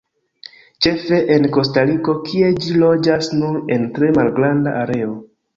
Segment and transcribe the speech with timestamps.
[0.85, 5.17] Ĉefe en Kostariko, kie ĝi loĝas nur en tre malgranda areo.